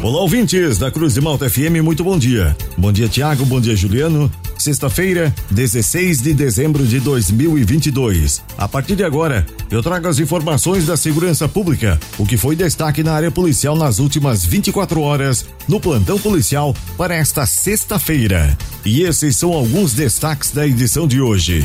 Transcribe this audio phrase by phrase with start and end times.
[0.00, 2.56] Olá, ouvintes da Cruz de Malta FM, muito bom dia.
[2.76, 4.30] Bom dia, Tiago, bom dia, Juliano.
[4.56, 8.44] Sexta-feira, 16 de dezembro de 2022.
[8.56, 13.02] A partir de agora, eu trago as informações da segurança pública, o que foi destaque
[13.02, 18.56] na área policial nas últimas 24 horas, no plantão policial para esta sexta-feira.
[18.84, 21.64] E esses são alguns destaques da edição de hoje.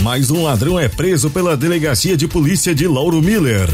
[0.00, 3.68] Mais um ladrão é preso pela delegacia de polícia de Lauro Miller.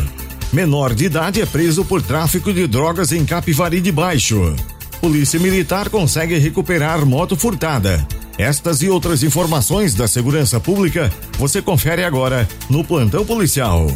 [0.53, 4.55] Menor de idade é preso por tráfico de drogas em Capivari de Baixo.
[5.01, 8.07] Polícia Militar consegue recuperar moto furtada.
[8.37, 13.87] Estas e outras informações da segurança pública você confere agora no Plantão Policial.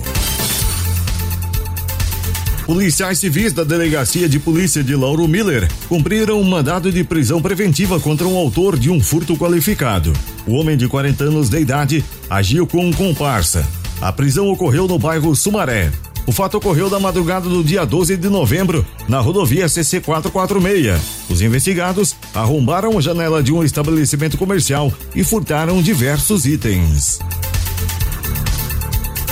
[2.65, 8.01] Policiais civis da Delegacia de Polícia de Lauro Miller cumpriram um mandado de prisão preventiva
[8.01, 10.11] contra um autor de um furto qualificado.
[10.47, 13.63] O homem de 40 anos de idade agiu com um comparsa.
[14.01, 15.93] A prisão ocorreu no bairro Sumaré.
[16.27, 21.01] O fato ocorreu na madrugada do dia 12 de novembro, na rodovia CC 446.
[21.31, 27.21] Os investigados arrombaram a janela de um estabelecimento comercial e furtaram diversos itens.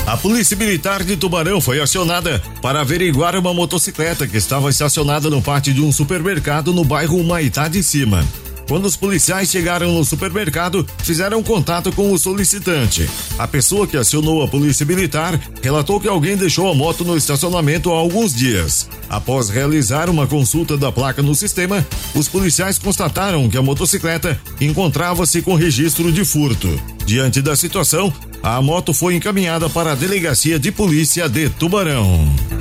[0.07, 5.43] A Polícia Militar de Tubarão foi acionada para averiguar uma motocicleta que estava estacionada no
[5.43, 8.23] pátio de um supermercado no bairro Maitá de Cima.
[8.69, 13.09] Quando os policiais chegaram no supermercado, fizeram contato com o solicitante.
[13.39, 17.93] A pessoa que acionou a polícia militar relatou que alguém deixou a moto no estacionamento
[17.93, 18.89] há alguns dias.
[19.09, 25.43] Após realizar uma consulta da placa no sistema, os policiais constataram que a motocicleta encontrava-se
[25.43, 26.69] com registro de furto.
[27.05, 32.54] Diante da situação, a moto foi encaminhada para a delegacia de polícia de Tubarão.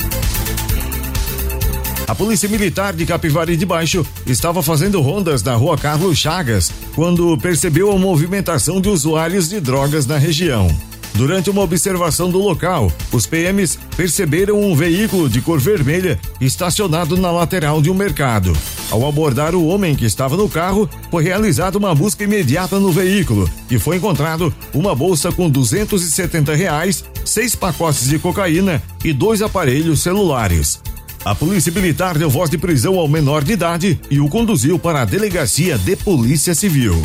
[2.14, 7.36] A Polícia Militar de Capivari de Baixo estava fazendo rondas na rua Carlos Chagas quando
[7.40, 10.68] percebeu a movimentação de usuários de drogas na região.
[11.16, 17.32] Durante uma observação do local, os PMs perceberam um veículo de cor vermelha estacionado na
[17.32, 18.56] lateral de um mercado.
[18.92, 23.50] Ao abordar o homem que estava no carro, foi realizada uma busca imediata no veículo
[23.72, 30.04] e foi encontrado uma bolsa com 270 reais, seis pacotes de cocaína e dois aparelhos
[30.04, 30.80] celulares.
[31.26, 35.02] A polícia militar deu voz de prisão ao menor de idade e o conduziu para
[35.02, 37.02] a delegacia de polícia civil.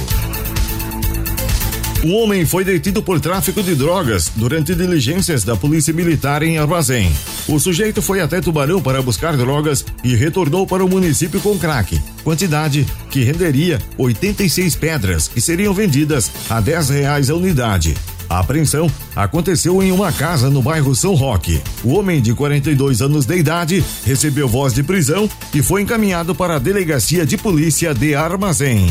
[2.04, 7.12] Um homem foi detido por tráfico de drogas durante diligências da Polícia Militar em Armazém.
[7.48, 12.00] O sujeito foi até Tubarão para buscar drogas e retornou para o município com crack,
[12.24, 17.94] quantidade que renderia 86 pedras que seriam vendidas a 10 reais a unidade.
[18.28, 21.62] A apreensão aconteceu em uma casa no bairro São Roque.
[21.82, 26.56] O homem de 42 anos de idade recebeu voz de prisão e foi encaminhado para
[26.56, 28.86] a delegacia de polícia de Armazém.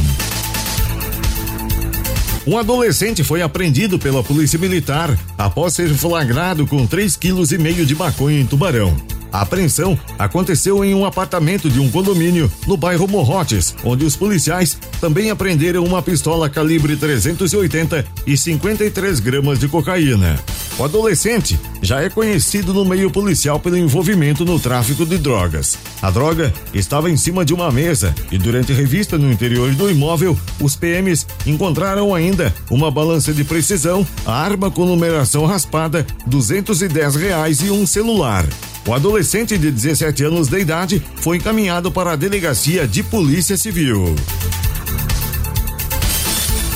[2.48, 8.40] Um adolescente foi apreendido pela polícia militar após ser flagrado com 3,5 kg de maconha
[8.40, 8.96] em Tubarão.
[9.32, 14.78] A apreensão aconteceu em um apartamento de um condomínio no bairro Morrotes, onde os policiais
[15.00, 20.40] também apreenderam uma pistola calibre 380 e 53 gramas de cocaína.
[20.80, 25.76] O adolescente já é conhecido no meio policial pelo envolvimento no tráfico de drogas.
[26.04, 30.38] A droga estava em cima de uma mesa e durante revista no interior do imóvel,
[30.62, 37.62] os PMs encontraram ainda uma balança de precisão, a arma com numeração raspada, 210 reais
[37.62, 38.46] e um celular.
[38.88, 44.16] O adolescente de 17 anos de idade foi encaminhado para a delegacia de Polícia Civil.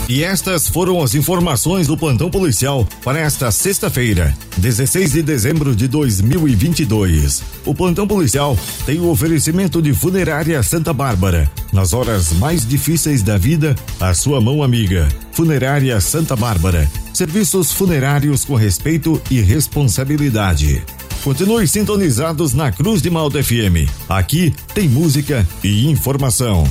[0.10, 5.88] E estas foram as informações do plantão policial para esta sexta-feira, 16 de dezembro de
[5.88, 7.42] 2022.
[7.66, 11.50] O plantão policial tem o oferecimento de Funerária Santa Bárbara.
[11.72, 15.08] Nas horas mais difíceis da vida, a sua mão amiga.
[15.32, 16.92] Funerária Santa Bárbara.
[17.14, 20.84] Serviços funerários com respeito e responsabilidade.
[21.24, 23.88] Continue sintonizados na Cruz de Malta FM.
[24.09, 26.64] Aqui tem música e informação.